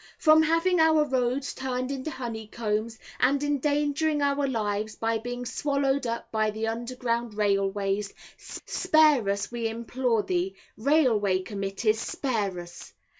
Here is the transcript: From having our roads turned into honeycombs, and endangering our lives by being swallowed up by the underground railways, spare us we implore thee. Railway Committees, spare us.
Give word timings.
From 0.17 0.41
having 0.41 0.79
our 0.79 1.05
roads 1.07 1.53
turned 1.53 1.91
into 1.91 2.09
honeycombs, 2.09 2.97
and 3.19 3.43
endangering 3.43 4.23
our 4.23 4.47
lives 4.47 4.95
by 4.95 5.19
being 5.19 5.45
swallowed 5.45 6.07
up 6.07 6.31
by 6.31 6.49
the 6.49 6.65
underground 6.69 7.35
railways, 7.35 8.11
spare 8.35 9.29
us 9.29 9.51
we 9.51 9.67
implore 9.67 10.23
thee. 10.23 10.55
Railway 10.75 11.43
Committees, 11.43 11.99
spare 11.99 12.59
us. 12.59 12.93